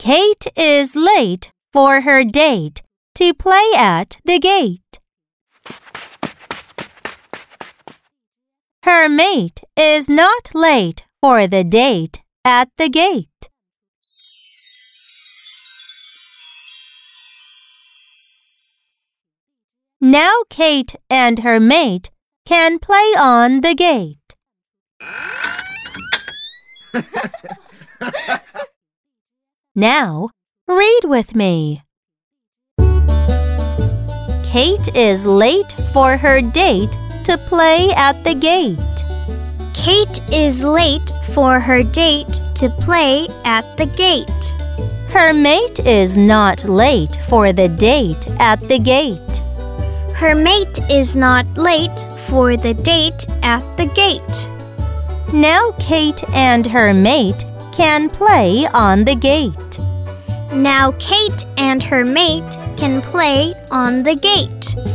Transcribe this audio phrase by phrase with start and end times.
[0.00, 2.80] Kate is late for her date
[3.14, 4.98] to play at the gate.
[8.82, 13.50] Her mate is not late for the date at the gate.
[20.00, 22.10] Now Kate and her mate
[22.46, 24.16] can play on the gate.
[29.80, 30.28] now,
[30.68, 31.82] read with me.
[34.44, 36.92] Kate is late for her date
[37.24, 38.78] to play at the gate.
[39.72, 44.26] Kate is late for her date to play at the gate.
[45.10, 49.36] Her mate is not late for the date at the gate.
[50.14, 54.50] Her mate is not late for the date at the gate.
[55.32, 57.44] Now Kate and her mate
[57.80, 59.78] can play on the gate.
[60.52, 64.89] Now Kate and her mate can play on the gate.